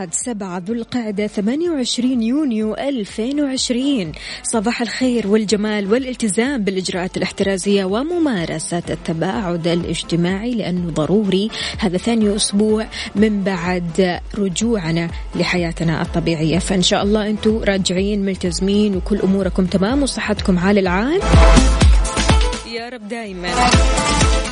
[0.00, 9.66] الأحد سبعة ذو القعدة 28 يونيو 2020 صباح الخير والجمال والالتزام بالإجراءات الاحترازية وممارسة التباعد
[9.66, 16.58] الاجتماعي لأنه ضروري هذا ثاني أسبوع من بعد رجوعنا لحياتنا الطبيعية.
[16.58, 21.20] فإن شاء الله أنتم راجعين ملتزمين وكل أموركم تمام وصحتكم عال العال.
[22.72, 23.50] يا رب دايما.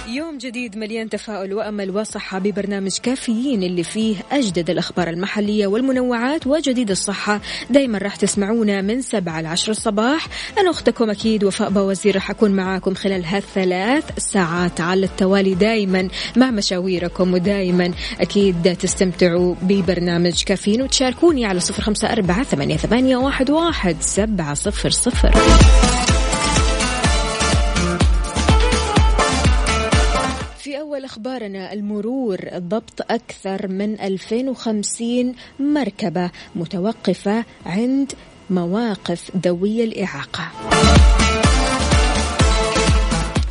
[0.09, 6.91] يوم جديد مليان تفاؤل وأمل وصحة ببرنامج كافيين اللي فيه أجدد الأخبار المحلية والمنوعات وجديد
[6.91, 7.41] الصحة.
[7.70, 10.27] دائما راح تسمعونا من سبعة لعشر الصباح.
[10.59, 16.51] أنا أختكم أكيد وفاء بوزير راح أكون معاكم خلال هالثلاث ساعات على التوالي دائما مع
[16.51, 17.34] مشاويركم.
[17.34, 24.55] ودائما أكيد تستمتعوا ببرنامج كافيين وتشاركوني على صفر خمسة أربعة ثمانية, ثمانية واحد, واحد سبعة
[24.55, 25.31] صفر صفر.
[30.78, 38.12] أول أخبارنا المرور ضبط أكثر من 2050 مركبة متوقفة عند
[38.50, 40.48] مواقف ذوي الإعاقة.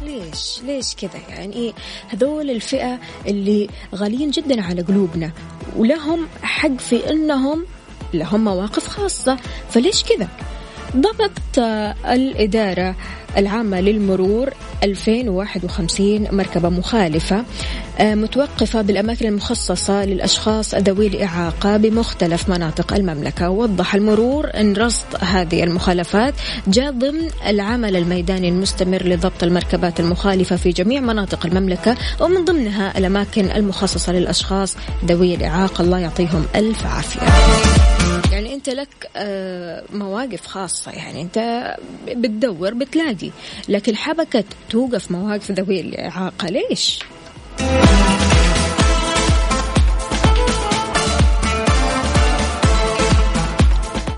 [0.02, 1.74] ليش؟ ليش كذا يعني؟
[2.10, 5.32] هذول الفئة اللي غاليين جدا على قلوبنا
[5.76, 7.66] ولهم حق في أنهم
[8.14, 9.38] لهم مواقف خاصة.
[9.70, 10.28] فليش كذا؟
[10.96, 11.60] ضبط
[12.06, 12.96] الإدارة
[13.38, 14.50] العامة للمرور
[14.84, 17.44] 2051 مركبة مخالفة
[18.02, 23.50] متوقفة بالأماكن المخصصة للأشخاص ذوي الإعاقة بمختلف مناطق المملكة.
[23.50, 26.34] وضح المرور أن رصد هذه المخالفات
[26.68, 33.46] جاء ضمن العمل الميداني المستمر لضبط المركبات المخالفة في جميع مناطق المملكة ومن ضمنها الأماكن
[33.46, 35.82] المخصصة للأشخاص ذوي الإعاقة.
[35.82, 37.22] الله يعطيهم ألف عافية.
[38.32, 39.10] يعني أنت لك
[39.94, 40.92] مواقف خاصة.
[40.92, 41.68] يعني أنت
[42.08, 43.27] بتدور بتلاقي.
[43.70, 47.00] لكن حبكت توقف مواقف ذوي الإعاقة ليش؟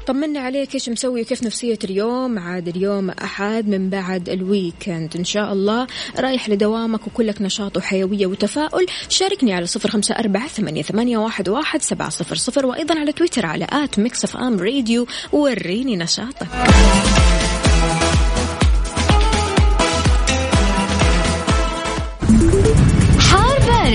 [0.07, 5.15] طمنا عليك إيش مسوي؟ وكيف نفسية اليوم؟ عاد اليوم أحد من بعد ال weekend.
[5.17, 5.87] إن شاء الله
[6.19, 8.85] رايح لدوامك وكلك نشاط وحيوية وتفاؤل.
[9.09, 13.67] شاركني على صفر خمسة أربعة ثمانية واحد, واحد سبعة صفر صفر وأيضا على تويتر على
[13.71, 15.07] at Mix FM Radio.
[15.31, 16.47] وريني نشاطك.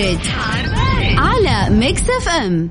[0.04, 0.20] بارد.
[1.18, 2.70] على Mix FM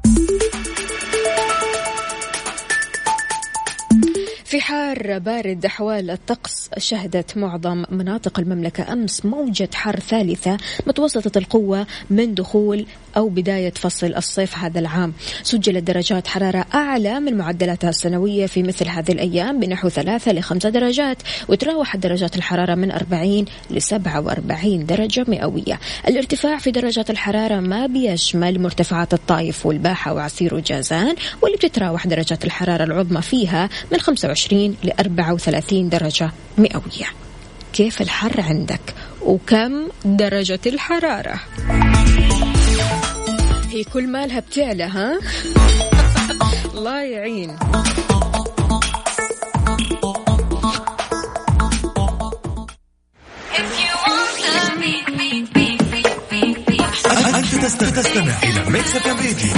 [4.46, 10.58] في حار بارد أحوال الطقس شهدت معظم مناطق المملكة أمس موجة حر ثالثة
[10.88, 12.86] متوسطة القوة منذ دخول
[13.18, 15.14] أو بداية فصل الصيف هذا العام.
[15.44, 21.18] سجلت درجات حرارة أعلى من معدلاتها السنوية في مثل هذه الأيام بنحو ثلاثة لخمسة درجات
[21.48, 25.80] وتراوحت درجات الحرارة من 40 ل 47 درجة مئوية.
[26.08, 32.84] الارتفاع في درجات الحرارة ما بيشمل مرتفعات الطائف والباحة وعسير وجازان واللي بتتراوح درجات الحرارة
[32.84, 37.08] العظمى فيها من 25 ل 34 درجة مئوية.
[37.74, 38.82] كيف الحر عندك؟
[39.22, 41.40] وكم درجة الحرارة؟
[43.74, 45.20] هي كل مالها بتعلى ها؟
[46.74, 47.58] الله يعين.
[57.36, 59.54] أنت تستمع إلى Mix FM Radio.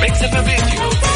[0.00, 1.15] Mix FM Radio.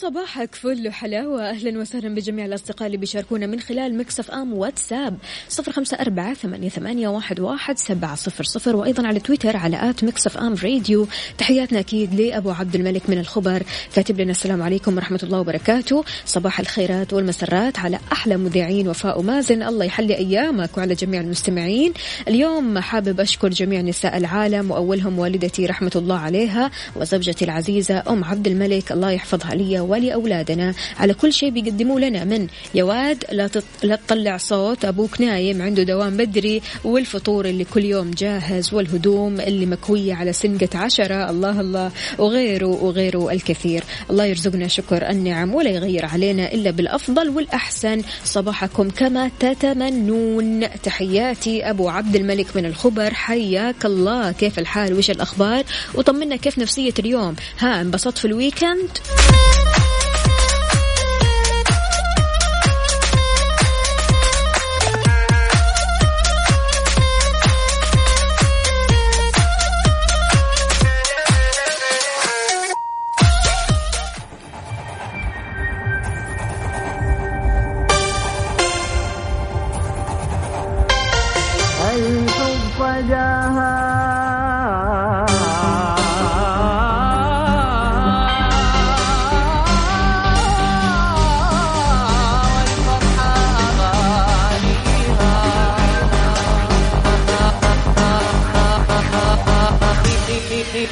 [0.00, 1.50] صباحك فل وحلاوة.
[1.50, 5.16] أهلا وسهلا بجميع الأصدقاء اللي بيشاركونا من خلال Mix FM واتساب.
[5.48, 6.34] صفر خمسة أربعة
[6.68, 8.76] ثمانية, واحد سبعة صفر صفر.
[8.76, 11.06] وأيضا على تويتر على at Mix FM Radio.
[11.38, 13.62] تحياتنا أكيد لأبو عبد الملك من الخبر.
[13.94, 16.04] كاتب لنا السلام عليكم ورحمة الله وبركاته.
[16.26, 19.62] صباح الخيرات والمسرات على أحلى مذيعين وفاء ومازن.
[19.62, 21.92] الله يحلي أيامك وعلى جميع المستمعين.
[22.28, 28.46] اليوم حابب أشكر جميع نساء العالم وأولهم والدتي رحمة الله عليها وزوجتي العزيزة أم عبد
[28.46, 28.92] الملك.
[28.92, 33.64] الله يحفظها لي ولأولادنا على كل شيء بيقدموا لنا من يا واد لا, تط...
[33.82, 34.84] لا تطلع صوت.
[34.84, 40.78] أبوك نايم عنده دوام بدري والفطور اللي كل يوم جاهز والهدوم اللي مكوية على سنقة
[40.78, 41.30] عشرة.
[41.30, 41.90] الله الله.
[42.18, 43.84] وغيره وغيره الكثير.
[44.10, 48.02] الله يرزقنا شكر النعم ولا يغير علينا إلا بالأفضل والأحسن.
[48.24, 50.68] صباحكم كما تتمنون.
[50.82, 53.14] تحياتي أبو عبد الملك من الخبر.
[53.14, 54.32] حياك الله.
[54.32, 55.64] كيف الحال؟ وش الأخبار؟
[55.94, 58.98] وطمنا كيف نفسية اليوم؟ ها انبسطت في الويكند؟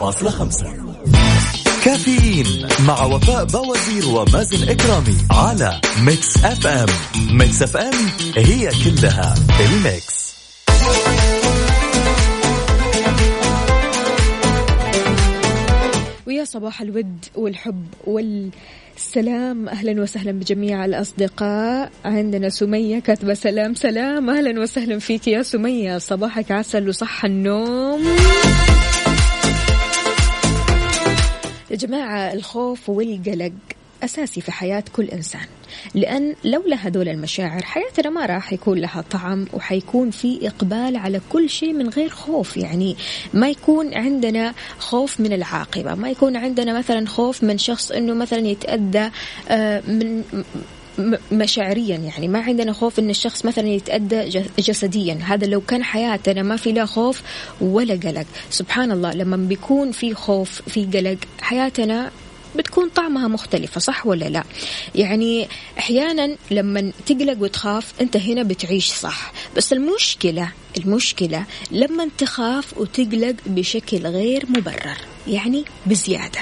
[0.00, 0.66] فاصلة خمسة.
[1.84, 6.86] كافيين مع وفاء بوازير ومازن إكرامي على Mix FM.
[7.30, 7.94] Mix FM
[8.36, 10.21] هي كلها ال mix.
[16.52, 19.68] صباح الود والحب والسلام.
[19.68, 21.92] أهلا وسهلا بجميع الأصدقاء.
[22.04, 23.74] عندنا سمية كاتبة سلام.
[23.74, 24.30] سلام.
[24.30, 25.98] أهلا وسهلا فيك يا سمية.
[25.98, 28.04] صباحك عسل وصح النوم.
[31.70, 33.52] يا جماعة الخوف والقلق
[34.02, 35.46] أساسي في حياة كل إنسان.
[35.94, 41.50] لأن لولا هذول المشاعر حياتنا ما راح يكون لها طعم وحيكون في إقبال على كل
[41.50, 42.56] شيء من غير خوف.
[42.56, 42.96] يعني
[43.34, 48.38] ما يكون عندنا خوف من العاقبة ما يكون عندنا مثلا خوف من شخص أنه مثلا
[48.38, 49.10] يتأذى
[49.48, 50.22] آه، من
[51.32, 51.96] مشاعريا.
[51.96, 55.18] يعني ما عندنا خوف إن الشخص مثلا يتأدى جسديا.
[55.22, 57.22] هذا لو كان حياتنا ما في لا خوف
[57.60, 58.26] ولا قلق.
[58.50, 62.10] سبحان الله لما بيكون في خوف في قلق حياتنا
[62.56, 64.44] بتكون طعمها مختلفة صح ولا لا؟
[64.94, 69.32] يعني أحيانا لما تقلق وتخاف أنت هنا بتعيش صح.
[69.56, 76.40] بس المشكلة المشكلة لما تخاف وتقلق بشكل غير مبرر يعني بزيادة.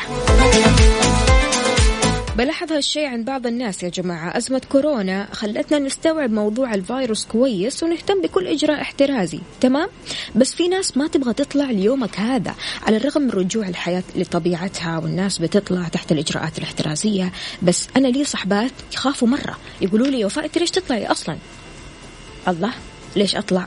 [2.40, 4.37] بلاحظ هالشيء عند بعض الناس يا جماعة.
[4.37, 9.40] أزمة كورونا خلتنا نستوعب موضوع الفيروس كويس ونهتم بكل إجراء احترازي.
[9.61, 9.88] تمام؟
[10.35, 15.38] بس في ناس ما تبغى تطلع ليومك هذا على الرغم من رجوع الحياة لطبيعتها والناس
[15.38, 17.32] بتطلع تحت الإجراءات الاحترازية.
[17.62, 19.59] بس أنا لي صحبات يخافوا مرة.
[19.80, 21.37] يقولوا لي وفاء أنت ليش تطلعي أصلا؟
[22.49, 22.73] الله
[23.16, 23.66] ليش أطلع؟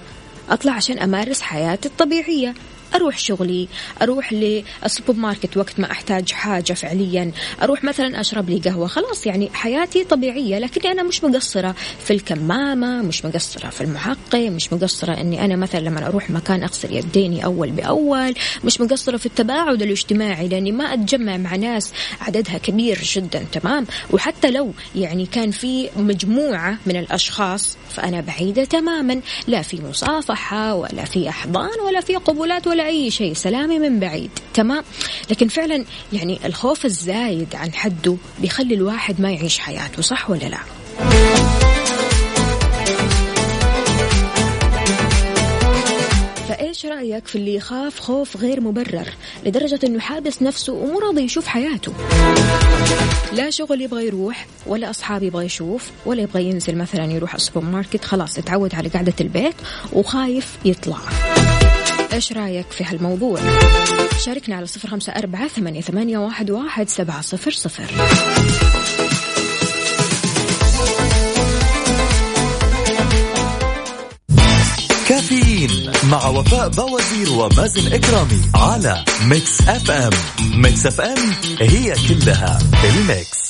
[0.50, 2.54] أطلع عشان أمارس حياتي الطبيعية.
[2.96, 3.68] أروح شغلي
[4.02, 7.32] أروح للسوبر ماركت وقت ما أحتاج حاجة فعليا
[7.62, 8.88] أروح مثلا أشرب لي قهوة.
[8.88, 14.74] خلاص يعني حياتي طبيعية لكني أنا مش مقصرة في الكمامة مش مقصرة في المعقم مش
[14.74, 18.34] مقصرة أني أنا مثلا لما أروح مكان أغسل يديني أول بأول
[18.64, 23.46] مش مقصرة في التباعد الاجتماعي لأني ما أتجمع مع ناس عددها كبير جدا.
[23.52, 29.22] تمام؟ وحتى لو يعني كان في مجموعة من الأشخاص فأنا بعيدة تماما.
[29.48, 34.30] لا في مصافحة ولا في أحضان ولا في قبولات ولا أي شيء سلامي من بعيد
[34.54, 34.84] تمام؟
[35.32, 40.60] لكن فعلا يعني الخوف الزايد عن حده بيخلي الواحد ما يعيش حياته صح ولا لا؟
[46.50, 49.08] فإيش رأيك في اللي يخاف خوف غير مبرر
[49.46, 51.94] لدرجة إنه حابس نفسه ومو راضي يشوف حياته؟
[53.34, 58.06] لا شغل يبغى يروح ولا أصحاب يبغى يشوف ولا يبغى ينزل مثلا يروح السوبر ماركت
[58.06, 59.56] خلاص اتعود على قعدة البيت
[59.94, 60.98] وخايف يطلع.
[62.14, 63.40] إيش رأيك في هالموضوع؟
[64.26, 67.84] شاركنا على صفر أربعة ثمانية, ثمانية واحد, سبعة صفر صفر.
[75.08, 80.12] كافيين مع وفاء بوازير ومازن إكرامي على Mix FM.
[80.62, 83.43] Mix FM هي كلها ال mix.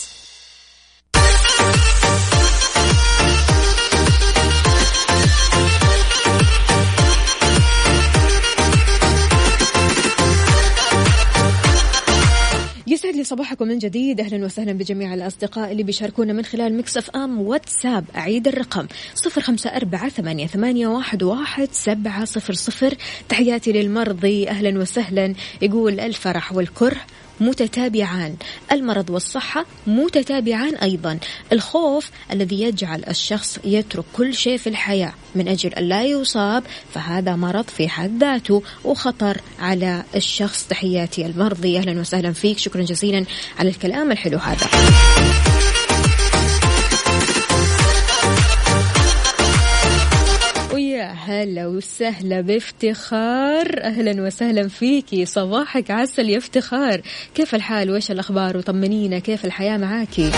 [13.33, 14.19] صباحكم من جديد.
[14.19, 18.05] أهلا وسهلا بجميع الأصدقاء اللي بيشاركونا من خلال Mix FM واتساب.
[18.15, 22.93] أعيد الرقم صفر خمسة أربعة ثمانية, ثمانية واحد, واحد سبعة صفر صفر.
[23.29, 24.49] تحياتي للمرضي.
[24.49, 25.33] أهلا وسهلا.
[25.61, 27.01] يقول الفرح والكره.
[27.39, 28.35] متتابعان.
[28.71, 31.19] المرض والصحة متتابعان أيضا.
[31.51, 36.63] الخوف الذي يجعل الشخص يترك كل شيء في الحياة من أجل أن لا يصاب
[36.93, 40.67] فهذا مرض في حد ذاته وخطر على الشخص.
[40.67, 41.77] تحياتي المرضي.
[41.77, 42.57] أهلا وسهلا فيك.
[42.57, 43.25] شكرا جزيلا
[43.59, 44.67] على الكلام الحلو هذا.
[51.25, 53.83] هلا وسهلا بافتخار.
[53.83, 57.01] أهلا وسهلا فيكي صباحك عسل يا افتخار.
[57.35, 59.19] كيف الحال؟ وإيش الأخبار؟ وطمنينا.
[59.19, 60.31] كيف الحياة معاكي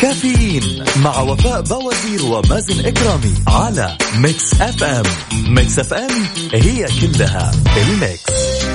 [0.00, 5.04] كافيين مع وفاء بوازير ومازن إكرامي على Mix FM
[5.48, 6.10] Mix FM
[6.52, 8.73] هي كلها ال mix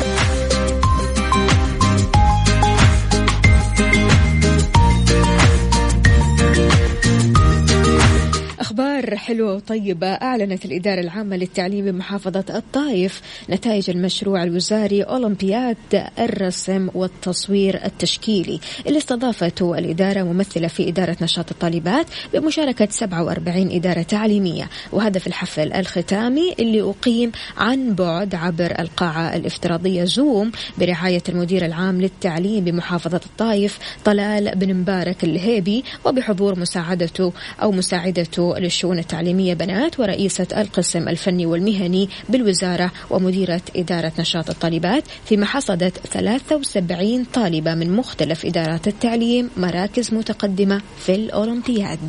[8.79, 15.77] أخبار حلوة وطيبة أعلنت الإدارة العامة للتعليم بمحافظة الطائف نتائج المشروع الوزاري أولمبياد
[16.19, 24.69] الرسم والتصوير التشكيلي اللي استضافته الإدارة ممثلة في إدارة نشاط الطالبات بمشاركة 47 إدارة تعليمية
[24.91, 32.01] وهذا في الحفل الختامي اللي أقيم عن بعد عبر القاعة الافتراضية زوم برعاية المدير العام
[32.01, 40.47] للتعليم بمحافظة الطائف طلال بن مبارك الهيبي وبحضور مساعدته أو مساعدته للشؤون التعليمية بنات ورئيسة
[40.57, 48.87] القسم الفني والمهني بالوزارة ومديرة إدارة نشاط الطالبات فيما حصدت 73 طالبة من مختلف إدارات
[48.87, 51.99] التعليم مراكز متقدمة في الأولمبياد.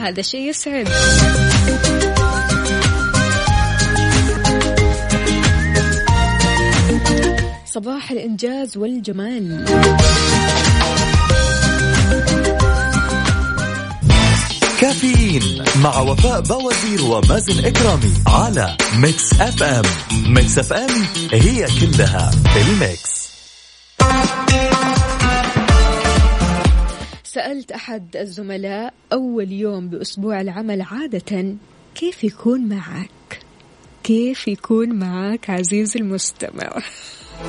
[0.00, 0.88] هذا شيء يسعد.
[7.66, 9.64] صباح الإنجاز والجمال.
[14.84, 19.82] كافيين مع وفاء بوازير ومازن إكرامي على Mix FM
[20.32, 20.90] Mix FM
[21.32, 23.34] هي كلها ال mix
[27.24, 31.56] سألت أحد الزملاء أول يوم بأسبوع العمل عادة
[31.94, 33.40] كيف يكون معك؟
[34.02, 36.82] كيف يكون معك عزيزي المستمع؟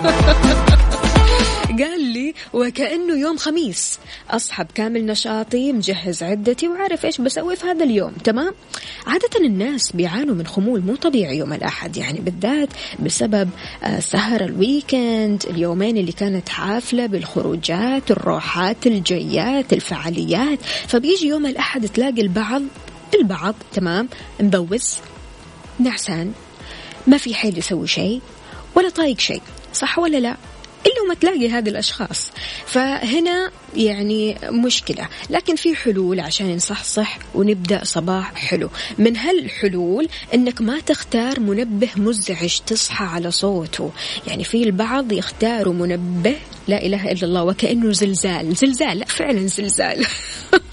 [1.80, 4.00] قال لي وكأنه يوم خميس.
[4.30, 8.12] أصحى بكامل نشاطي مجهز عدتي وعارف إيش بسوي في هذا اليوم.
[8.12, 8.54] تمام؟
[9.08, 13.50] عادة الناس بيعانوا من خمول مو طبيعي يوم الأحد يعني بالذات بسبب
[13.84, 20.60] آه، سهر الويكند اليومين اللي كانت حافلة بالخروجات الروحات الجيات الفعاليات.
[20.88, 22.62] فبيجي يوم الأحد تلاقي البعض
[23.16, 24.10] البعض تمام
[24.40, 24.96] مبوز
[25.80, 26.32] نعسان
[27.08, 28.22] ما في حيل يسوي شيء
[28.76, 29.42] ولا طايق شيء
[29.74, 30.36] صح ولا لا؟
[30.86, 32.32] إلا ما تلاقي هذه الأشخاص.
[32.66, 35.08] فهنا يعني مشكلة.
[35.30, 38.70] لكن في حلول عشان نصحصح ونبدأ صباح حلو.
[38.98, 43.92] من هالحلول أنك ما تختار منبه مزعج تصحى على صوته.
[44.28, 46.36] يعني في البعض يختاروا منبه
[46.68, 48.56] لا إله إلا الله وكأنه زلزال.
[48.56, 50.06] زلزال لا فعلا زلزال.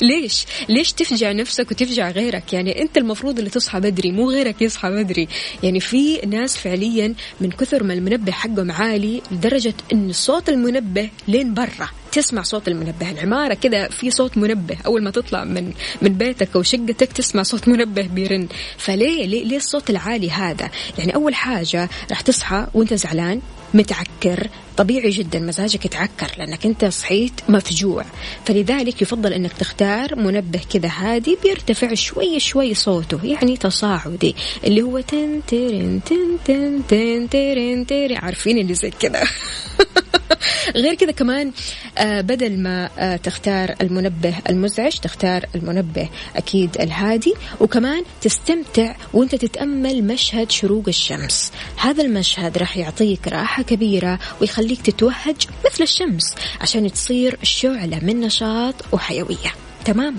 [0.00, 4.90] ليش؟ ليش تفجع نفسك وتفجع غيرك؟ يعني أنت المفروض اللي تصحى بدري مو غيرك يصحى
[4.90, 5.28] بدري.
[5.62, 11.54] يعني في ناس فعليا من كثر ما المنبه حقهم عالي لدرجة إن صوت المنبه لين
[11.54, 11.88] برا.
[12.12, 13.10] تسمع صوت المنبه.
[13.10, 14.76] العمارة كذا في صوت منبه.
[14.86, 18.48] أول ما تطلع من من بيتك أو شقتك تسمع صوت منبه بيرن.
[18.76, 23.40] فليه؟ ليه, ليه الصوت العالي هذا؟ يعني أول حاجة راح تصحى وأنت زعلان
[23.74, 24.48] متعكر.
[24.76, 28.04] طبيعي جدا مزاجك يتعكر لأنك أنت صحيت مفجوع.
[28.44, 35.00] فلذلك يفضل أنك تختار منبه كذا هادي بيرتفع شوي شوي صوته يعني تصاعدي اللي هو
[35.00, 38.16] تن تن تن تن ترن ترن.
[38.16, 39.22] عارفين اللي زي كذا.
[40.82, 41.52] غير كذا كمان
[41.98, 47.34] آه بدل ما آه تختار المنبه المزعج تختار المنبه أكيد الهادي.
[47.60, 51.52] وكمان تستمتع وأنت تتأمل مشهد شروق الشمس.
[51.76, 58.74] هذا المشهد راح يعطيك راحة كبيرة ويخليك تتوهج مثل الشمس عشان تصير شعلة من نشاط
[58.92, 59.52] وحيوية.
[59.84, 60.16] تمام؟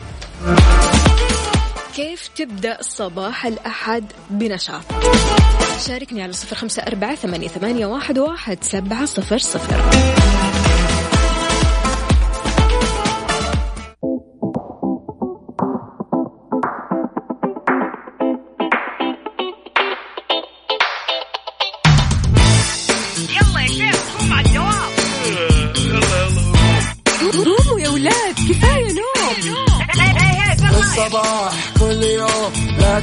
[1.96, 4.82] كيف تبدأ صباح الأحد بنشاط؟
[5.88, 9.82] شاركني على صفر خمسة أربعة ثمانية, واحد سبعة صفر صفر.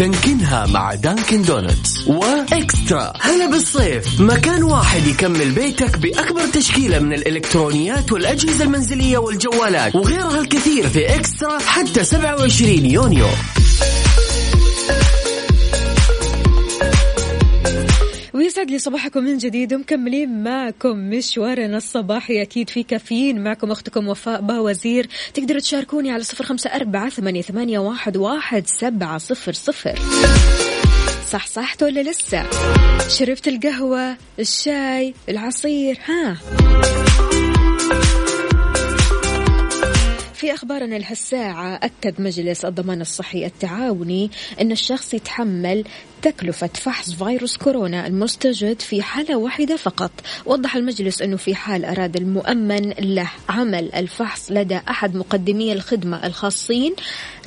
[0.00, 2.08] دانكنها مع Dunkin' Donuts.
[2.08, 3.12] و eXtra.
[3.20, 4.20] هلا بالصيف.
[4.20, 11.58] مكان واحد يكمل بيتك بأكبر تشكيلة من الإلكترونيات والأجهزة المنزلية والجوالات وغيرها الكثير في eXtra
[11.58, 13.26] حتى 27 يونيو.
[18.50, 22.42] ويسعد لي صباحكم من جديد ومكملين معكم مشوارنا الصباحي.
[22.42, 25.08] أكيد في كافيين معكم أختكم وفاء باوزير.
[25.34, 29.98] تقدروا تشاركوني على صفر خمسة أربعة ثمانية, واحد, واحد سبعة صفر صفر.
[31.30, 32.46] صح صحت ولا لسه؟
[33.08, 36.36] شربت القهوة الشاي العصير ها؟
[40.40, 45.84] في أخبارنا لهالساعة أكد مجلس الضمان الصحي التعاوني أن الشخص يتحمل
[46.22, 50.10] تكلفة فحص فيروس كورونا المستجد في حالة واحدة فقط.
[50.46, 56.94] وضح المجلس أنه في حال أراد المؤمن له عمل الفحص لدى أحد مقدمي الخدمة الخاصين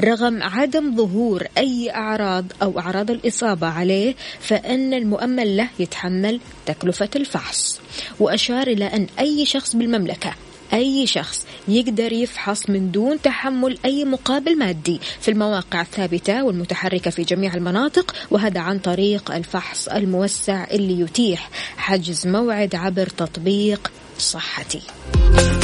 [0.01, 7.79] رغم عدم ظهور أي أعراض أو أعراض الإصابة عليه فإن المؤمن له يتحمل تكلفة الفحص.
[8.19, 10.33] وأشار إلى أن أي شخص بالمملكة
[10.73, 14.99] أي شخص يقدر يفحص من دون تحمل أي مقابل مادي.
[15.21, 22.27] في المواقع الثابتة والمتحركة في جميع المناطق وهذا عن طريق الفحص الموسع اللي يتيح حجز
[22.27, 24.81] موعد عبر تطبيق صحتي.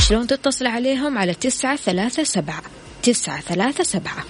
[0.07, 2.61] شلون تتصل عليهم؟ على تسعة ثلاثة سبعة
[3.03, 4.25] تسعة ثلاثة سبعة.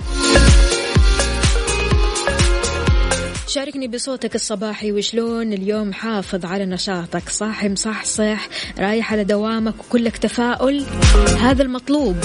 [3.49, 4.91] شاركني بصوتك الصباحي.
[4.91, 8.47] وشلون اليوم حافظ على نشاطك؟ صاحي مصحصح
[8.79, 10.85] رايح على دوامك وكلك تفاؤل.
[11.39, 12.17] هذا المطلوب.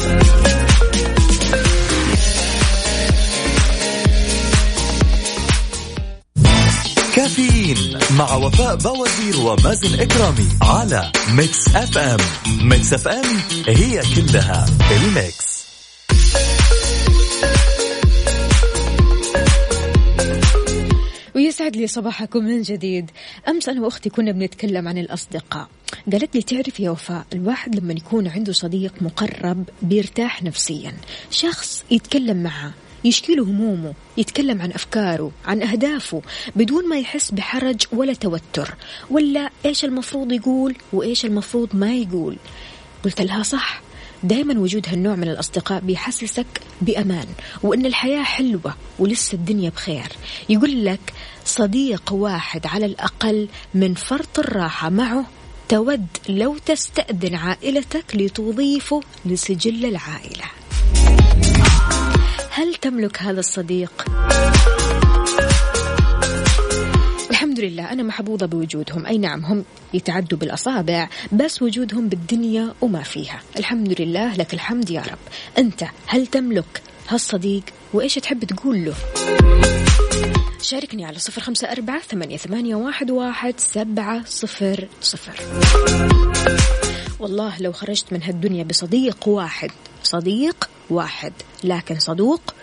[7.17, 12.21] كافيين مع وفاء بوازير ومازن إكرامي على Mix FM
[12.63, 13.25] Mix FM
[13.67, 15.54] هي كلها ال mix.
[21.75, 23.11] ويسعد لي صباحكم من جديد.
[23.49, 25.69] أمس أنا وأختي كنا بنتكلم عن الأصدقاء.
[26.13, 30.95] قالت لي تعرف يا وفاء الواحد لما يكون عنده صديق مقرب بيرتاح نفسيا.
[31.31, 32.73] شخص يتكلم معه
[33.05, 36.23] يشكي له همومه يتكلم عن أفكاره عن أهدافه
[36.57, 38.75] بدون ما يحس بحرج ولا توتر.
[39.11, 42.37] ولا إيش المفروض يقول وإيش المفروض ما يقول.
[43.05, 43.84] قلت لها صح.
[44.25, 46.47] دائما وجود هالنوع من الأصدقاء بيحسسك
[46.81, 47.27] بأمان
[47.63, 50.07] وإن الحياة حلوة ولسه الدنيا بخير
[50.49, 51.13] يقول لك
[51.45, 55.25] صديق واحد على الأقل من فرط الراحة معه
[55.69, 60.45] تود لو تستأذن عائلتك لتضيفه لسجل العائلة
[62.51, 64.05] هل تملك هذا الصديق؟
[67.55, 69.07] الحمد لله أنا محظوظة بوجودهم.
[69.07, 69.65] أي نعم هم
[69.95, 73.41] يتعدوا بالأصابع بس وجودهم بالدنيا وما فيها.
[73.59, 75.19] الحمد لله لك الحمد يا رب.
[75.59, 77.63] أنت هل تملك هالصديق؟
[77.93, 78.95] وإيش تحب تقول له؟
[80.63, 85.41] شاركني على صفر خمسة أربعة ثمانية, ثمانية واحد, واحد سبعة صفر صفر.
[87.21, 89.71] والله لو خرجت من هالدنيا بصديق واحد
[90.03, 91.33] صديق واحد
[91.65, 92.55] لكن صدوق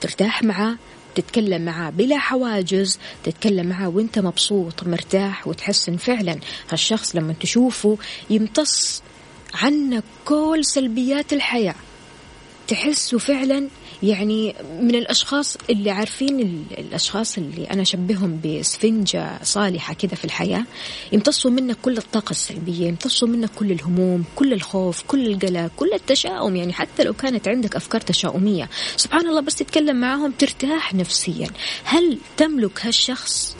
[0.00, 0.76] ترتاح معه
[1.14, 6.38] تتكلم معاه بلا حواجز تتكلم معاه وانت مبسوط مرتاح وتحس إن فعلا
[6.70, 7.98] هالشخص لما تشوفه
[8.30, 9.02] يمتص
[9.54, 11.74] عنك كل سلبيات الحياة.
[12.68, 13.68] تحسه فعلا
[14.02, 20.64] يعني من الأشخاص اللي عارفين الأشخاص اللي أنا أشبههم بسفنجة صالحة كذا في الحياة
[21.12, 26.56] يمتصوا منك كل الطاقة السلبية يمتصوا منك كل الهموم كل الخوف كل القلق كل التشاؤم.
[26.56, 31.46] يعني حتى لو كانت عندك أفكار تشاؤمية سبحان الله بس تتكلم معهم ترتاح نفسيا.
[31.84, 33.56] هل تملك هالشخص؟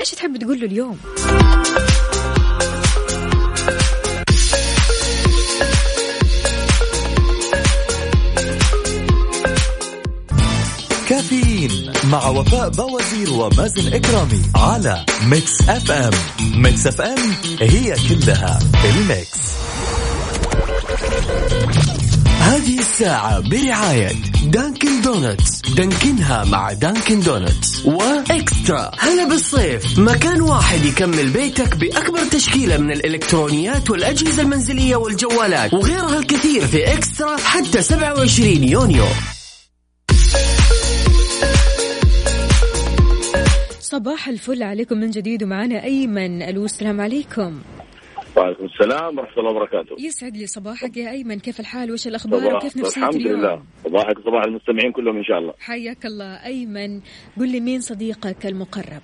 [0.00, 0.98] إيش تحب تقول له اليوم؟
[11.68, 16.10] كافيين مع وفاء بوازير ومازن إكرامي على Mix FM.
[16.54, 19.52] Mix FM هي كلها ال mix.
[22.40, 24.12] هذه الساعة برعاية
[24.44, 25.60] Dunkin' Donuts.
[25.76, 27.86] دانكنها مع Dunkin' Donuts.
[27.86, 28.90] و eXtra.
[28.98, 29.98] هلا بالصيف.
[29.98, 37.36] مكان واحد يكمل بيتك بأكبر تشكيلة من الإلكترونيات والأجهزة المنزلية والجوالات وغيرها الكثير في eXtra
[37.36, 39.04] حتى 27 يونيو.
[43.92, 47.62] صباح الفل عليكم من جديد ومعنا أيمن ألو السلام عليكم.
[48.36, 49.96] وعليكم السلام ورحمة الله وبركاته.
[49.98, 53.62] يسعد لي صباحك يا أيمن كيف الحال؟ وش الأخبار وكيف نفسيتك الحمد اليوم؟ لله.
[53.84, 55.54] صباحك وصباح المستمعين كلهم إن شاء الله.
[55.60, 57.00] حياك الله أيمن.
[57.38, 59.02] قل لي مين صديقك المقرب؟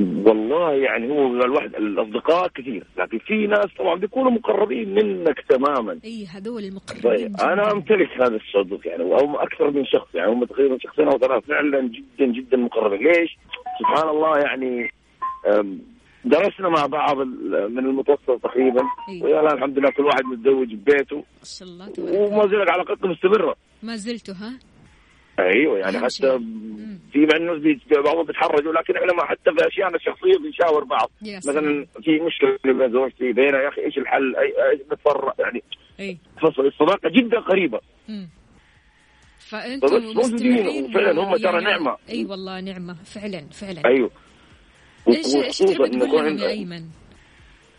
[0.00, 6.26] والله يعني هو الواحد الأصدقاء كثير لكن في ناس طبعا بيكونوا مقربين منك تماما أي
[6.26, 7.52] هذول المقربين طيب جداً.
[7.52, 11.40] أنا أمتلك هذا الصديق يعني أو أكثر من شخص يعني هم تقريبا شخصين أو ثلاثة
[11.40, 13.38] فعلا جدا جدا مقربين ليش؟
[13.78, 14.90] سبحان الله يعني
[16.24, 19.24] درسنا مع بعض من المتوسط تقريبا أيوة.
[19.28, 22.46] ويا الحمد لله كل واحد متزوج ببيته ما شاء الله وما.
[22.46, 24.52] زالت علاقتنا مستمرة ما زلتوا ها
[25.42, 26.38] أيوه يعني حتى.
[27.12, 27.26] في
[27.58, 31.36] بي- بعضهم بيتحرجوا لكن إحنا ما حتى في اشياءنا الشخصيه بنشاور بعض سلام.
[31.36, 35.62] مثلا في مشكلة بين زوجتي بينا يا أخي إيش الحل اي إيش نتفرق يعني
[36.00, 38.28] أي فصل الصداقة جدا قريبة مم.
[39.52, 41.96] موجودين مستمعين وفعلاً هم ترى يعني- نعمة.
[42.10, 44.10] أي والله نعمة فعلا فعلا أيوه
[45.08, 46.82] إيش إيش تحب تقول لهم يا أيمن؟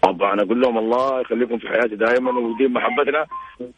[0.03, 3.25] طبعا أقول لهم الله يخليكم في حياتي دائما ويديم محبتنا.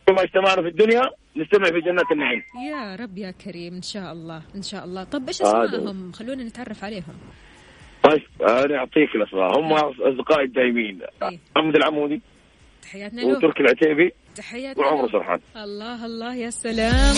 [0.07, 2.43] كما اجتمعنا في الدنيا نجتمع في جنات النعيم.
[2.71, 5.03] يا رب يا كريم إن شاء الله إن شاء الله.
[5.03, 5.41] طب إيش.
[5.41, 7.15] أسمائهم؟ خلونا نتعرف عليهم.
[8.03, 9.59] طيب أنا أعطيك الأسماء.
[9.59, 11.39] هم أصدقائي الدائمين إيه.
[11.55, 12.21] محمد العمودي
[12.81, 13.37] تحياتنا له.
[13.37, 15.11] وتركي العتيبي تحياتنا وعمر.
[15.11, 15.39] سرحان.
[15.55, 17.15] الله الله يا سلام.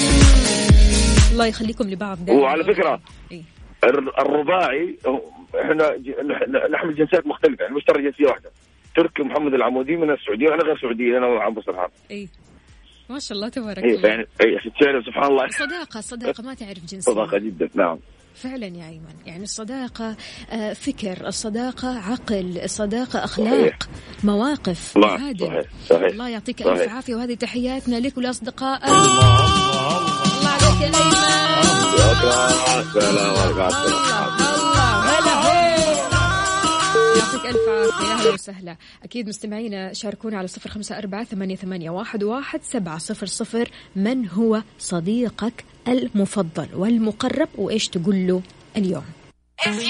[1.32, 2.42] الله يخليكم لبعض دائما.
[2.42, 3.42] وعلى فكرة، إيه؟
[3.84, 4.98] الر- الرباعي
[5.62, 5.98] إحنا
[6.72, 8.50] نحمل جنسيات مختلفة يعني مشترك جنسية واحدة.
[8.98, 12.30] تركي محمد العمودي من السعودية وأنا غير سعودي أنا وعمرو سرحان إي.
[13.10, 14.10] ما شاء الله تبارك إي الله.
[14.10, 15.48] يعني إي تعرف سبحان الله.
[15.48, 17.12] صداقة صداقة ما تعرف جنسية.
[17.12, 18.00] صداقة جدا نعم.
[18.36, 19.16] فعلا يا أيمن.
[19.26, 20.16] يعني الصداقة
[20.52, 23.90] آه، فكر الصداقة عقل الصداقة أخلاق
[24.24, 26.12] مواقف الله عادل صحيح صحيح.
[26.12, 26.82] الله يعطيك صحيح.
[26.82, 28.84] ألف عافية وهذه تحياتنا لك ولأصدقائك.
[28.84, 31.18] الله عليك يا أيمن.
[32.00, 34.37] يا سلام الله الله.
[37.48, 38.78] ألف عافية أهلا وسهلا.
[39.04, 43.70] أكيد مستمعينا شاركونا على صفر خمسة أربعة ثمانية, ثمانية واحد, واحد سبعة صفر صفر.
[43.96, 48.42] من هو صديقك المفضل والمقرب؟ وإيش تقول له
[48.78, 49.06] اليوم؟
[49.66, 49.88] أجمل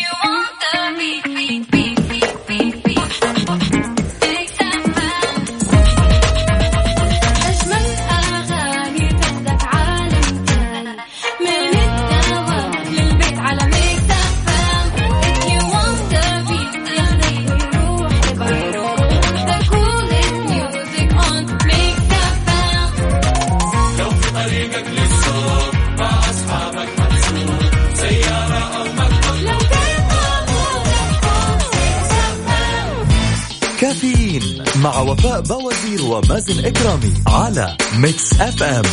[36.17, 38.84] ومازن إكرامي على Mix FM.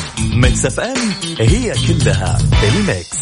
[0.40, 0.96] Mix FM
[1.40, 3.18] هي كلها ال mix.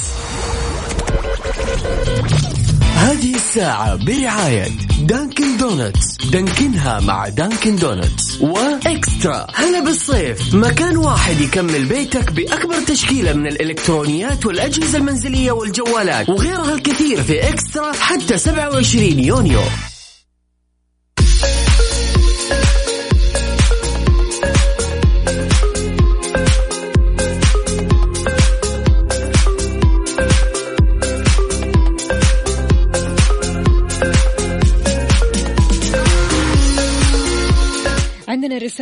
[2.96, 4.68] هذه الساعة برعاية
[5.00, 6.16] Dunkin' Donuts.
[6.32, 8.40] دانكنها مع Dunkin' Donuts.
[8.40, 9.46] و eXtra.
[9.54, 10.54] هلا بالصيف.
[10.54, 17.92] مكان واحد يكمل بيتك بأكبر تشكيلة من الإلكترونيات والأجهزة المنزلية والجوالات وغيرها الكثير في eXtra
[17.92, 19.60] حتى 27 يونيو.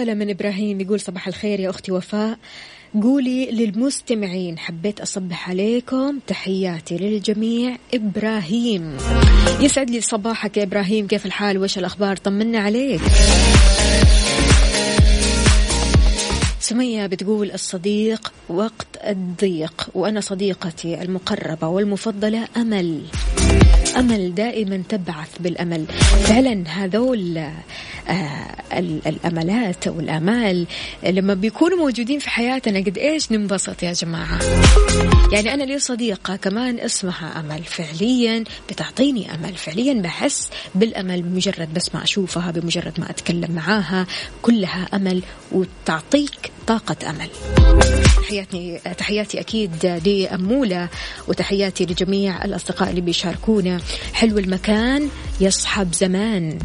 [0.00, 2.38] رسالة من إبراهيم يقول صباح الخير يا أختي وفاء.
[3.02, 7.76] قولي للمستمعين حبيت أصبح عليكم تحياتي للجميع.
[7.94, 8.96] إبراهيم.
[9.60, 13.00] يسعد لي صباحك يا إبراهيم كيف الحال؟ وش الأخبار؟ طمنا عليك.
[16.60, 23.00] سمية بتقول الصديق وقت الضيق وأنا صديقتي المقربة والمفضلة أمل.
[23.96, 25.84] أمل دائما تبعث بالأمل.
[26.24, 27.42] فعلا هذول
[29.07, 30.66] الأملات والآمال
[31.03, 34.38] لما بيكونوا موجودين في حياتنا قد إيش ننبسط يا جماعة؟
[35.33, 37.64] يعني أنا لي صديقة كمان اسمها أمل.
[37.64, 39.55] فعليا بتعطيني أمل.
[39.57, 44.07] فعليا بحس بالأمل بمجرد بس ما أشوفها بمجرد ما أتكلم معاها
[44.42, 47.29] كلها أمل وتعطيك طاقة أمل.
[48.23, 50.88] تحياتي تحياتي أكيد لأمولة
[51.29, 53.81] وتحياتي لجميع الأصدقاء اللي بيشاركونا.
[54.14, 55.09] حلو المكان
[55.40, 56.59] يصحب زمان.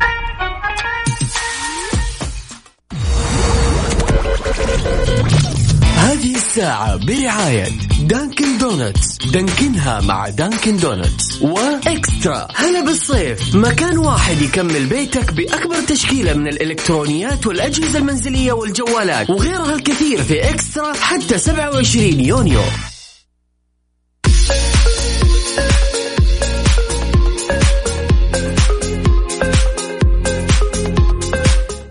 [5.95, 7.67] هذه الساعة برعاية
[8.01, 9.17] Dunkin' Donuts.
[9.17, 11.41] دانكنها مع Dunkin' Donuts.
[11.41, 12.47] و eXtra.
[12.55, 13.55] هلا بالصيف.
[13.55, 20.93] مكان واحد يكمل بيتك بأكبر تشكيلة من الإلكترونيات والأجهزة المنزلية والجوالات وغيرها الكثير في eXtra
[20.93, 22.61] حتى 27 يونيو.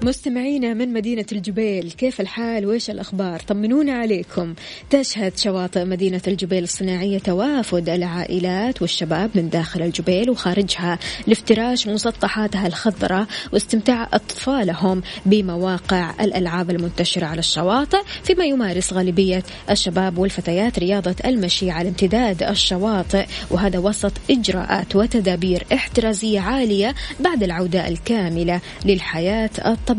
[0.04, 4.54] مستمعينا من مدينة الجبيل كيف الحال؟ وإيش الأخبار؟ طمنونا عليكم.
[4.90, 13.26] تشهد شواطئ مدينة الجبيل الصناعية توافد العائلات والشباب من داخل الجبيل وخارجها لافتراش مسطحاتها الخضراء
[13.52, 21.88] واستمتاع أطفالهم بمواقع الألعاب المنتشرة على الشواطئ فيما يمارس غالبية الشباب والفتيات رياضة المشي على
[21.88, 29.93] امتداد الشواطئ وهذا وسط إجراءات وتدابير احترازية عالية بعد العودة الكاملة للحياة الطبيعية.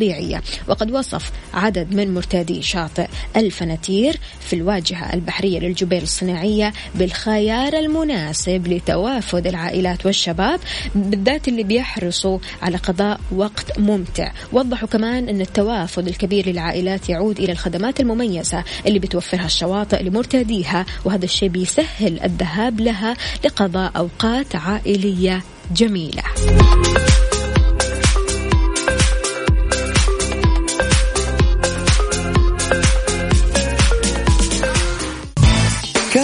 [0.67, 9.47] وقد وصف عدد من مرتادي شاطئ الفناتير في الواجهة البحرية للجبيل الصناعية بالخيار المناسب لتوافد
[9.47, 10.59] العائلات والشباب
[10.95, 14.31] بالذات اللي بيحرصوا على قضاء وقت ممتع.
[14.51, 21.25] وضحوا كمان أن التوافد الكبير للعائلات يعود إلى الخدمات المميزة اللي بتوفرها الشواطئ لمرتاديها وهذا
[21.25, 26.23] الشيء بيسهل الذهاب لها لقضاء أوقات عائلية جميلة.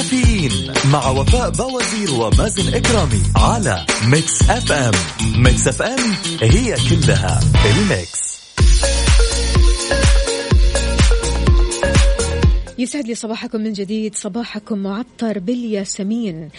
[0.01, 4.91] كافيين مع وفاء بوازير ومازن إكرامي على Mix FM.
[5.43, 8.41] Mix FM هي كلها ال mix.
[12.79, 16.49] يسعد لي صباحكم من جديد صباحكم معطر بالياسمين.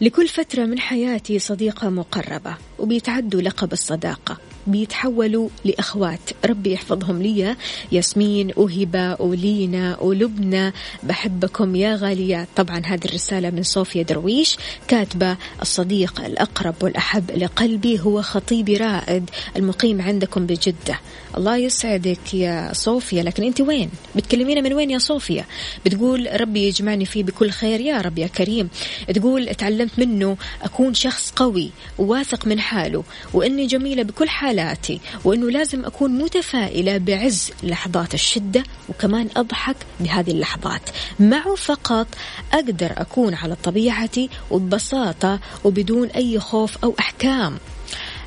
[0.00, 4.36] لكل فترة من حياتي صديقة مقربة وبيتعدوا لقب الصداقة.
[4.68, 6.20] بيتحولوا لأخوات.
[6.44, 7.56] ربي يحفظهم لي
[7.92, 12.48] ياسمين وهبة ولينا ولبنى بحبكم يا غاليات.
[12.56, 14.56] طبعا هذه الرسالة من صوفيا درويش
[14.88, 19.30] كاتبة الصديق الأقرب والأحب لقلبي هو خطيبي رائد.
[19.56, 21.00] المقيم عندكم بجدة.
[21.36, 23.22] الله يسعدك يا صوفيا.
[23.22, 25.44] لكن أنت وين؟ بتكلمينا من وين يا صوفيا؟
[25.86, 28.68] بتقول ربي يجمعني فيه بكل خير يا رب يا كريم.
[29.14, 33.04] تقول تعلمت منه أكون شخص قوي وواثق من حاله
[33.34, 34.28] وإني جميلة بكل
[34.58, 40.82] حالاتي وإنه لازم أكون متفائلة بعز لحظات الشدة وكمان أضحك بهذه اللحظات.
[41.20, 42.06] معه فقط
[42.52, 47.58] أقدر أكون على طبيعتي وببساطة وبدون أي خوف أو أحكام.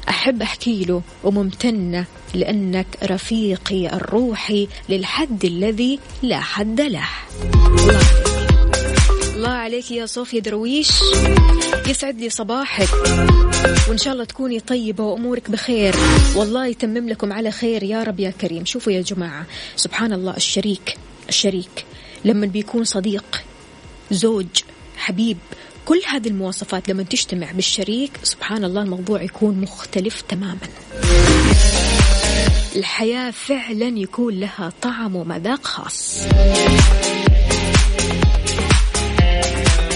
[0.09, 7.09] أحب أحكي له وممتنة لأنك رفيقي الروحي للحد الذي لا حد له.
[7.43, 8.40] الله
[9.41, 10.89] الله عليك يا صوفيا درويش.
[11.87, 12.89] يسعد لي صباحك.
[13.89, 15.95] وإن شاء الله تكوني طيبة وأمورك بخير.
[16.35, 18.65] والله يتمم لكم على خير يا رب يا كريم.
[18.65, 20.97] شوفوا يا جماعة سبحان الله الشريك
[21.29, 21.85] الشريك
[22.25, 23.43] لما بيكون صديق
[24.11, 24.45] زوج
[24.97, 25.37] حبيب
[25.85, 30.67] كل هذه المواصفات لما تجتمع بالشريك سبحان الله الموضوع يكون مختلف تماما.
[32.75, 36.17] الحياة فعلا يكون لها طعم ومذاق خاص.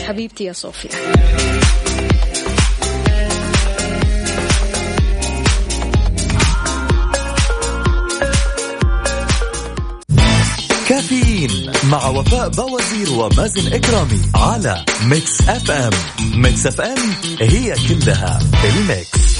[0.08, 0.89] حبيبتي يا صوفيا
[10.89, 15.91] كافيين مع وفاء بوازير ومازن إكرامي على Mix FM.
[16.36, 16.98] Mix FM
[17.41, 19.38] هي كلها ال mix.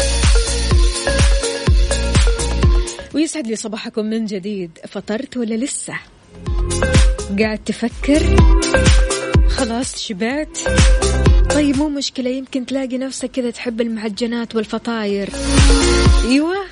[3.14, 4.72] ويسعد لي صباحكم من جديد.
[4.88, 5.94] فطرت ولا لسه؟
[7.40, 8.36] قاعد تفكر؟
[9.58, 10.58] خلاص شبعت.
[11.54, 15.30] طيب مو مشكلة يمكن تلاقي نفسك كذا تحب المعجنات والفطاير.
[16.26, 16.65] أيوه.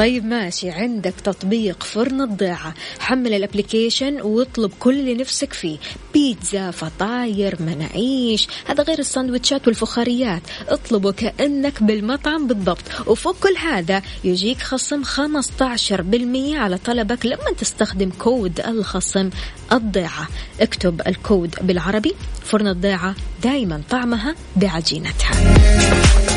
[0.00, 0.70] طيب ماشي.
[0.70, 5.78] عندك تطبيق فرن الضيعة حمل ال application واطلب كل اللي نفسك فيه.
[6.14, 10.42] بيتزا فطاير مناعيش هذا غير الساندويتشات والفخاريات.
[10.68, 12.82] اطلبه كأنك بالمطعم بالضبط.
[13.06, 19.30] وفوق كل هذا يجيك خصم 15% على طلبك لما تستخدم كود الخصم
[19.72, 20.28] الضيعة
[20.60, 22.14] اكتب الكود بالعربي.
[22.44, 26.29] فرن الضيعة دايما طعمها بعجينتها.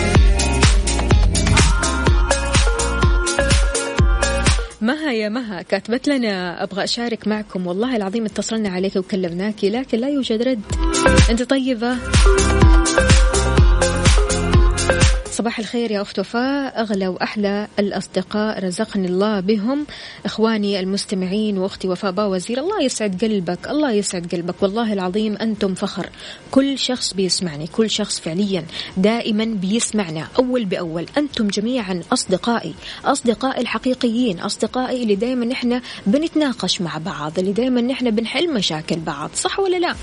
[4.83, 10.09] مها يا مها كاتبت لنا أبغى أشارك معكم والله العظيم اتصلنا عليك وكلمناك لكن لا
[10.09, 10.61] يوجد رد.
[11.29, 11.97] أنت طيبة؟
[15.33, 16.81] صباح الخير يا أخت وفاء.
[16.81, 19.85] أغلى وأحلى الأصدقاء رزقني الله بهم.
[20.25, 24.55] إخواني المستمعين وأختي وفاء باوزير الله يسعد قلبك الله يسعد قلبك.
[24.61, 26.09] والله العظيم أنتم فخر.
[26.51, 28.65] كل شخص بيسمعني كل شخص فعليا
[28.97, 31.05] دائما بيسمعنا أول بأول.
[31.17, 32.73] أنتم جميعا أصدقائي
[33.05, 39.29] أصدقائي الحقيقيين أصدقائي اللي دائما نحن بنتناقش مع بعض اللي دائما نحن بنحل مشاكل بعض
[39.35, 39.95] صح ولا لا؟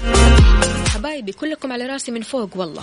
[0.88, 2.82] حبايبي كلكم على راسي من فوق والله.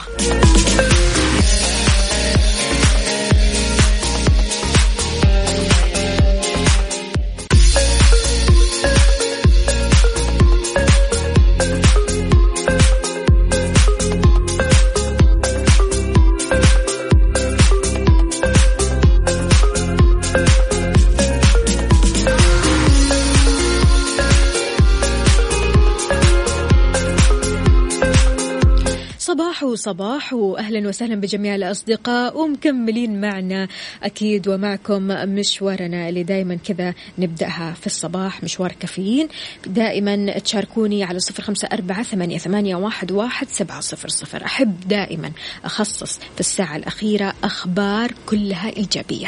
[29.77, 32.37] صباح واهلا وسهلا بجميع الأصدقاء.
[32.37, 33.67] ومكملين معنا.
[34.03, 38.43] أكيد ومعكم مشوارنا اللي دائما كذا نبدأها في الصباح.
[38.43, 39.27] مشوار كافيين.
[39.65, 44.45] دائما تشاركوني على صفر خمسة أربعة ثمانيه, ثمانية واحد, واحد سبعة صفر صفر.
[44.45, 45.31] أحب دائما
[45.65, 49.27] أخصص في الساعة الأخيرة أخبار كلها إيجابية.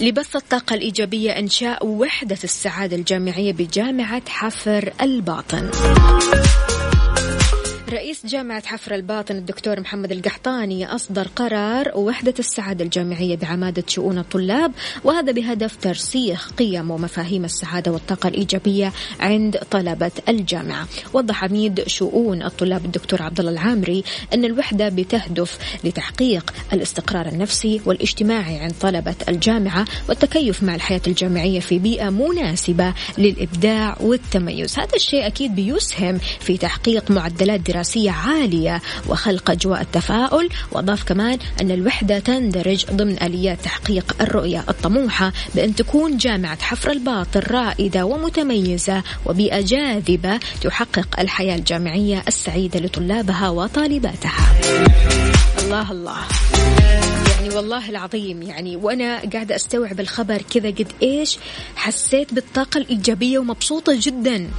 [0.00, 5.70] لبث الطاقة الإيجابية إنشاء وحدة السعادة الجامعية بجامعة حفر الباطن.
[8.10, 14.72] رئيس جامعة حفر الباطن الدكتور محمد القحطاني أصدر قرار وحدة السعادة الجامعية بعمادة شؤون الطلاب
[15.04, 20.88] وهذا بهدف ترسيخ قيم ومفاهيم السعادة والطاقة الإيجابية عند طلبة الجامعة.
[21.12, 28.58] وضح عميد شؤون الطلاب الدكتور عبد الله العامري أن الوحدة بتهدف لتحقيق الاستقرار النفسي والاجتماعي
[28.58, 34.78] عند طلبة الجامعة والتكيف مع الحياة الجامعية في بيئة مناسبة للإبداع والتميز.
[34.78, 41.38] هذا الشيء أكيد بيسهم في تحقيق معدلات دراسية دراسية عالية وخلق أجواء التفاؤل وأضاف كمان
[41.60, 49.02] أن الوحدة تندرج ضمن آليات تحقيق الرؤية الطموحة بأن تكون جامعة حفر الباطن رائدة ومتميزة
[49.26, 54.46] وبيئة جاذبة تحقق الحياة الجامعية السعيدة لطلابها وطالباتها.
[55.62, 57.29] الله الله.
[57.40, 61.38] يعني والله العظيم يعني وأنا قاعدة أستوعب الخبر كذا قد إيش
[61.76, 64.50] حسيت بالطاقة الإيجابية ومبسوطة جدا.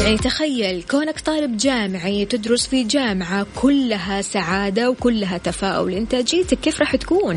[0.00, 6.96] يعني تخيل كونك طالب جامعي تدرس في جامعة كلها سعادة وكلها تفاؤل انتاجيتك كيف راح
[6.96, 7.36] تكون؟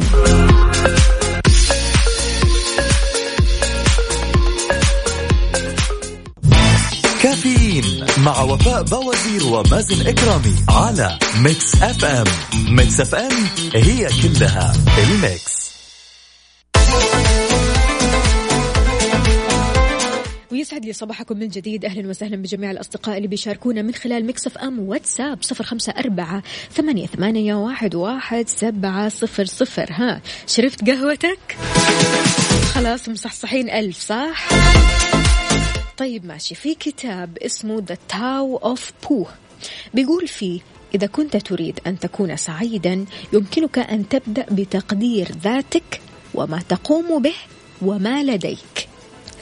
[7.41, 12.25] كافيين مع وفاء بوازير ومازن إكرامي على Mix FM.
[12.75, 13.31] Mix FM
[13.75, 15.71] هي كلها ال mix.
[20.51, 21.85] ويسعد لي صباحكم من جديد.
[21.85, 26.43] أهلا وسهلا بجميع الأصدقاء اللي بيشاركونا من خلال Mix FM واتساب صفر خمسة أربعة
[26.75, 29.87] ثمانية, ثمانية واحد, واحد سبعة صفر صفر.
[29.91, 31.57] ها شربت قهوتك؟
[32.73, 34.47] خلاص مصحصحين ألف صح؟
[36.01, 36.55] طيب ماشي.
[36.55, 39.25] في كتاب اسمه The Tao of Pooh
[39.93, 40.59] بيقول فيه
[40.95, 46.01] إذا كنت تريد أن تكون سعيدا يمكنك أن تبدأ بتقدير ذاتك
[46.33, 47.33] وما تقوم به
[47.81, 48.87] وما لديك.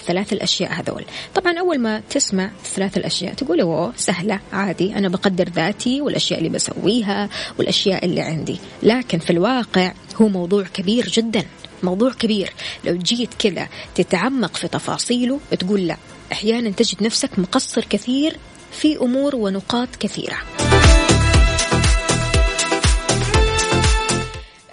[0.05, 1.05] ثلاث الأشياء هذول.
[1.35, 6.49] طبعا أول ما تسمع ثلاث الأشياء تقول أوه سهلة عادي أنا بقدر ذاتي والأشياء اللي
[6.49, 7.29] بسويها
[7.59, 8.57] والأشياء اللي عندي.
[8.83, 11.43] لكن في الواقع هو موضوع كبير جدا
[11.83, 12.53] موضوع كبير.
[12.85, 15.97] لو جيت كذا تتعمق في تفاصيله تقول لا
[16.31, 18.37] أحيانا تجد نفسك مقصر كثير
[18.71, 20.37] في أمور ونقاط كثيرة.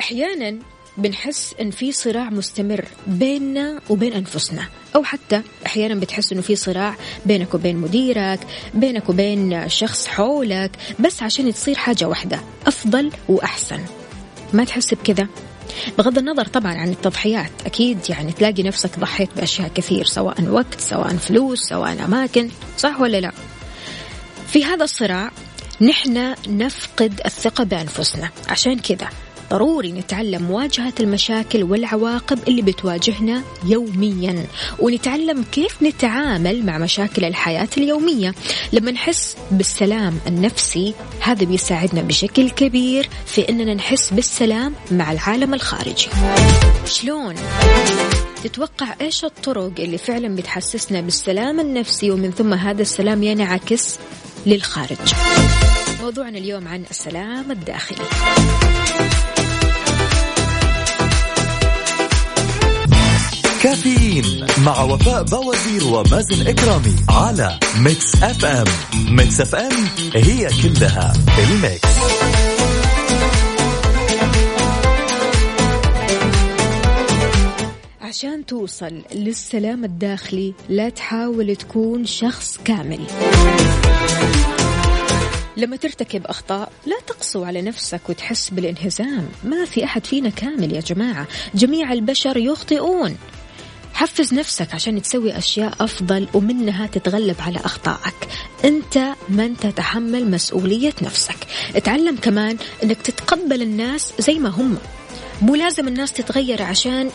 [0.01, 0.59] أحيانا
[0.97, 6.97] بنحس إن في صراع مستمر بيننا وبين أنفسنا أو حتى أحيانا بتحس إنه في صراع
[7.27, 8.41] بينك وبين مديرك
[8.75, 13.81] بينك وبين شخص حولك بس عشان تصير حاجة واحدة أفضل وأحسن.
[14.53, 15.29] ما تحس بكذا؟
[15.99, 21.09] بغض النظر طبعا عن التضحيات أكيد يعني تلاقي نفسك ضحيت بأشياء كثير سواء وقت سواء
[21.17, 22.49] فلوس سواء أماكن
[22.79, 23.33] صح ولا لا؟
[24.47, 25.31] في هذا الصراع
[25.81, 29.09] نحن نفقد الثقة بأنفسنا عشان كذا
[29.51, 34.47] ضروري نتعلم مواجهة المشاكل والعواقب اللي بتواجهنا يوميا
[34.79, 38.35] ونتعلم كيف نتعامل مع مشاكل الحياة اليومية.
[38.73, 46.09] لما نحس بالسلام النفسي هذا بيساعدنا بشكل كبير في أننا نحس بالسلام مع العالم الخارجي.
[46.85, 47.35] شلون؟
[48.45, 53.99] تتوقع إيش الطرق اللي فعلا بتحسسنا بالسلام النفسي ومن ثم هذا السلام ينعكس
[54.47, 54.99] للخارج؟
[56.03, 58.05] موضوعنا اليوم عن السلام الداخلي.
[63.67, 68.65] كافيين مع وفاء بوازير ومازن إكرامي على Mix FM.
[68.95, 69.73] Mix FM
[70.15, 71.89] هي كلها ال mix.
[78.01, 83.01] عشان توصل للسلام الداخلي لا تحاول تكون شخص كامل.
[85.57, 89.29] لما ترتكب أخطاء لا تقسو على نفسك وتحس بالانهزام.
[89.45, 91.27] ما في أحد فينا كامل يا جماعة.
[91.55, 93.17] جميع البشر يخطئون.
[93.97, 98.15] حفز نفسك عشان تسوي أشياء أفضل ومنها تتغلب على أخطائك.
[98.65, 101.37] أنت من تتحمل مسؤولية نفسك.
[101.77, 104.79] اتعلم كمان أنك تتقبل الناس زي ما هم.
[105.43, 107.11] مو لازم الناس تتغير عشان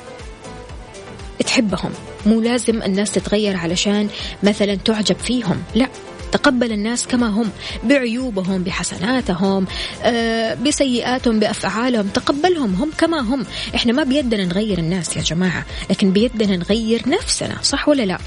[1.46, 1.92] تحبهم.
[2.26, 4.10] مو لازم الناس تتغير علشان
[4.44, 5.64] مثلا تعجب فيهم.
[5.76, 5.88] لا.
[6.32, 7.50] تقبل الناس كما هم
[7.84, 9.66] بعيوبهم بحسناتهم
[10.04, 13.46] آه، بسيئاتهم بأفعالهم تقبلهم هم كما هم.
[13.76, 18.18] إحنا ما بيدنا نغير الناس يا جماعة لكن بيدنا نغير نفسنا صح ولا لا؟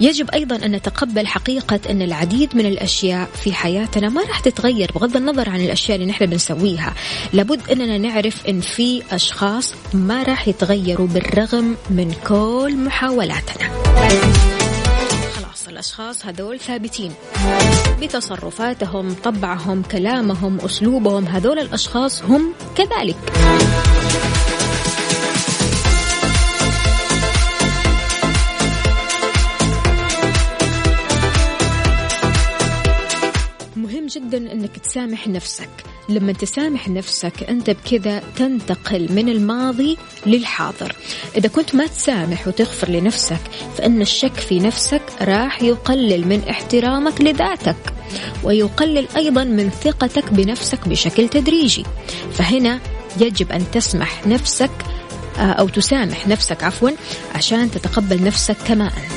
[0.00, 5.16] يجب أيضا أن نتقبل حقيقة أن العديد من الأشياء في حياتنا ما راح تتغير بغض
[5.16, 6.94] النظر عن الأشياء اللي نحن بنسويها.
[7.32, 13.70] لابد أننا نعرف أن في أشخاص ما راح يتغيروا بالرغم من كل محاولاتنا.
[15.76, 17.12] الأشخاص هذول ثابتين.
[18.02, 23.16] بتصرفاتهم طبعهم كلامهم أسلوبهم هذول الأشخاص هم كذلك.
[34.06, 35.68] مهم جدا إنك تسامح نفسك.
[36.08, 40.96] لما تسامح نفسك أنت بكذا تنتقل من الماضي للحاضر.
[41.36, 43.40] إذا كنت ما تسامح وتغفر لنفسك
[43.76, 47.76] فإن الشك في نفسك راح يقلل من احترامك لذاتك
[48.44, 51.84] ويقلل أيضا من ثقتك بنفسك بشكل تدريجي.
[52.32, 52.80] فهنا
[53.20, 54.70] يجب أن تسمح نفسك
[55.38, 56.90] آه، أو تسامح نفسك عفوا
[57.34, 59.16] عشان تتقبل نفسك كما أنت.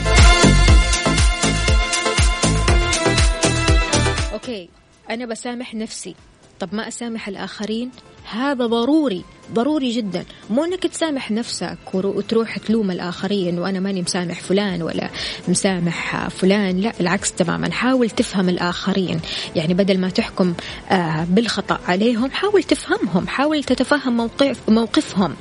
[4.33, 4.78] أوكي.
[5.09, 6.15] أنا بسامح نفسي.
[6.59, 7.91] طب ما أسامح الآخرين؟
[8.31, 9.23] هذا ضروري.
[9.53, 10.25] ضروري جدا.
[10.49, 15.09] مو إنك تسامح نفسك وتروح تلوم الآخرين وأنا ماني مسامح فلان ولا
[15.47, 16.79] مسامح فلان.
[16.79, 17.71] لا العكس تماما.
[17.71, 19.19] حاول تفهم الآخرين.
[19.55, 20.53] يعني بدل ما تحكم
[20.91, 23.27] آه، بالخطأ عليهم حاول تفهمهم.
[23.27, 25.35] حاول تتفهم موقف موقفهم.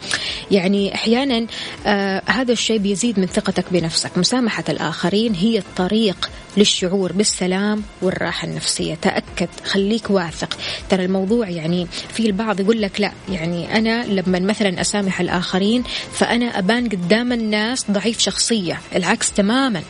[0.50, 1.46] يعني أحيانا
[1.86, 4.18] آه، هذا الشيء بيزيد من ثقتك بنفسك.
[4.18, 8.94] مسامحة الآخرين هي الطريق للشعور بالسلام والراحة النفسية.
[8.94, 10.58] تأكد خليك واثق.
[10.90, 16.58] ترى الموضوع يعني في البعض يقول لك لا يعني أنا لما مثلا أسامح الآخرين فأنا
[16.58, 18.80] أبان قدام الناس ضعيف شخصية.
[18.96, 19.82] العكس تماما.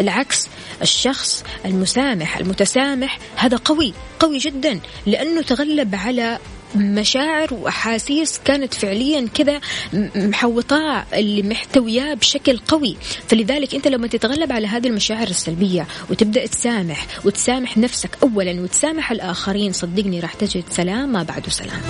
[0.00, 0.48] العكس
[0.82, 6.38] الشخص المسامح المتسامح هذا قوي قوي جدا لأنه تغلب على
[6.74, 9.60] مشاعر وأحاسيس كانت فعليا كذا
[10.16, 12.96] محوطاه اللي محتوياه بشكل قوي.
[13.28, 19.72] فلذلك أنت لما تتغلب على هذه المشاعر السلبية وتبدأ تسامح وتسامح نفسك اولا وتسامح الآخرين
[19.72, 21.80] صدقني راح تجد سلام ما بعده سلام.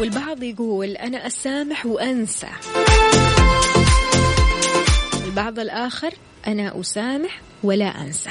[0.00, 2.48] والبعض يقول أنا أسامح وأنسى.
[5.26, 6.10] البعض الآخر
[6.46, 8.30] أنا أسامح ولا أنسى.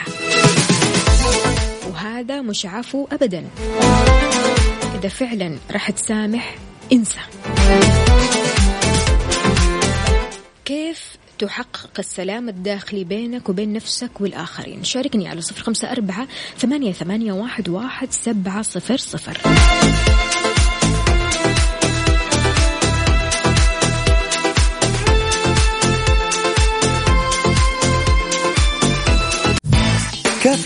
[1.89, 3.47] وهذا مش عفو ابدا.
[4.99, 6.55] إذا فعلا راح تسامح
[6.93, 7.20] انسى.
[10.65, 17.32] كيف تحقق السلام الداخلي بينك وبين نفسك والآخرين؟ شاركني على صفر خمسة أربعة ثمانية, ثمانية
[17.32, 19.38] واحد, واحد سبعة صفر صفر.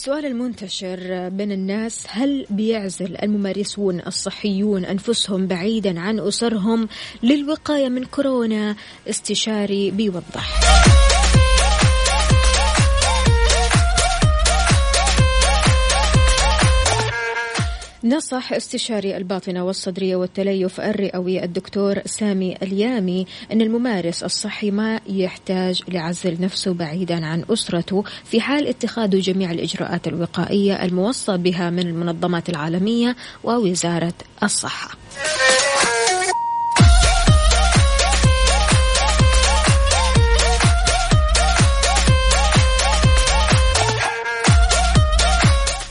[0.00, 6.88] السؤال المنتشر بين الناس هل بيعزل الممارسون الصحيون أنفسهم بعيدا عن أسرهم
[7.22, 8.76] للوقاية من كورونا؟
[9.08, 10.60] استشاري بيوضح.
[18.04, 26.36] نصح استشاري الباطنة والصدرية والتليف الرئوي الدكتور سامي اليامي أن الممارس الصحي ما يحتاج لعزل
[26.40, 33.16] نفسه بعيدا عن أسرته في حال اتخاذه جميع الإجراءات الوقائية الموصى بها من المنظمات العالمية
[33.44, 34.96] ووزارة الصحة.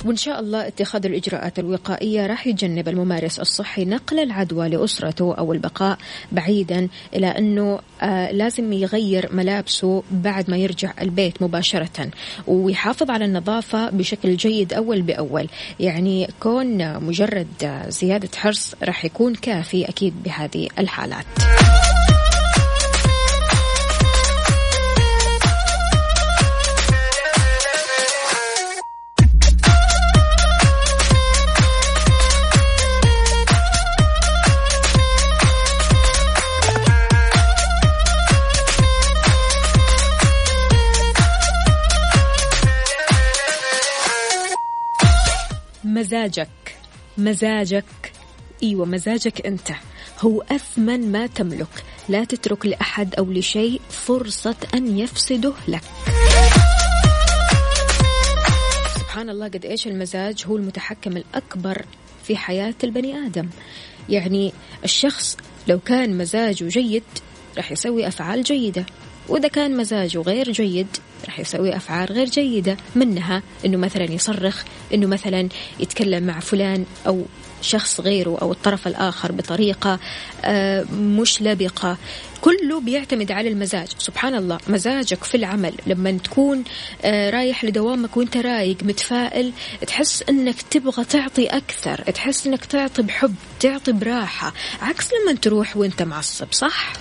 [0.05, 5.97] وإن شاء الله اتخاذ الإجراءات الوقائية راح يجنب الممارس الصحي نقل العدوى لأسرته أو البقاء
[6.31, 12.09] بعيدا إلى أنه آه لازم يغير ملابسه بعد ما يرجع البيت مباشرة
[12.47, 15.47] ويحافظ على النظافة بشكل جيد أول بأول.
[15.79, 21.25] يعني كون مجرد زيادة حرص راح يكون كافي أكيد بهذه الحالات.
[45.99, 46.77] مزاجك.
[47.17, 48.11] مزاجك.
[48.63, 49.71] إيوه مزاجك أنت.
[50.19, 51.83] هو أثمن ما تملك.
[52.09, 55.81] لا تترك لأحد أو لشيء فرصة أن يفسده لك.
[58.95, 61.85] سبحان الله قد إيش المزاج هو المتحكم الأكبر
[62.23, 63.49] في حياة البني آدم.
[64.09, 65.37] يعني الشخص
[65.67, 67.03] لو كان مزاجه جيد
[67.57, 68.85] راح يسوي أفعال جيدة.
[69.29, 70.87] وإذا كان مزاجه غير جيد
[71.25, 74.63] راح يسوي أفعال غير جيدة منها إنه مثلا يصرخ
[74.93, 75.49] إنه مثلا
[75.79, 77.25] يتكلم مع فلان أو
[77.61, 79.99] شخص غيره أو الطرف الآخر بطريقة
[80.45, 81.97] آه، مش لبقة.
[82.41, 83.87] كله بيعتمد على المزاج.
[83.97, 86.63] سبحان الله مزاجك في العمل لما تكون
[87.03, 89.51] آه، رايح لدوامك وإنت رايق متفائل
[89.87, 94.53] تحس إنك تبغى تعطي أكثر تحس إنك تعطي بحب تعطي براحة.
[94.81, 96.93] عكس لما تروح وإنت معصب صح؟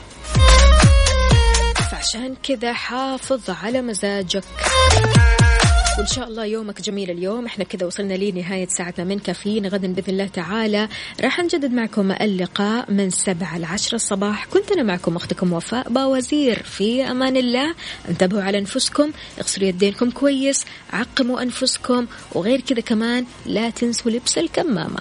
[1.91, 4.45] فعشان كذا حافظ على مزاجك.
[5.99, 7.47] وإن شاء الله يومك جميل اليوم.
[7.47, 9.67] إحنا كذا وصلنا لنهاية ساعتنا من كافيين.
[9.67, 10.89] غدا بإذن الله تعالى
[11.21, 14.45] راح نجدد معكم اللقاء من سبعة لعشرة الصباح.
[14.45, 16.63] كنت أنا معكم أختكم وفاء باوزير.
[16.63, 17.75] في أمان الله.
[18.09, 19.11] انتبهوا على أنفسكم.
[19.41, 20.65] اغسلوا يدينكم كويس.
[20.93, 22.07] عقموا أنفسكم.
[22.33, 25.01] وغير كذا كمان لا تنسوا لبس الكمامة.